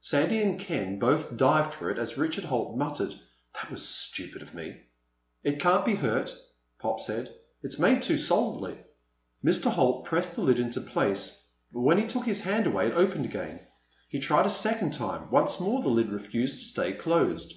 [0.00, 3.14] Sandy and Ken both dived for it as Richard Holt muttered,
[3.52, 4.80] "That was stupid of me."
[5.42, 6.34] "It can't be hurt,"
[6.78, 7.34] Pop said.
[7.62, 8.78] "It's made too solidly."
[9.44, 9.70] Mr.
[9.70, 13.26] Holt pressed the lid into place, but when he took his hand away it opened
[13.26, 13.60] again.
[14.08, 15.30] He tried a second time.
[15.30, 17.52] Once more the lid refused to stay closed.